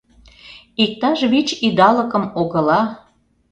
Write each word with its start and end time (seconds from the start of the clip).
Иктаж 0.83 1.19
вич 1.31 1.49
идалыкым 1.67 2.23
огыла. 2.41 2.81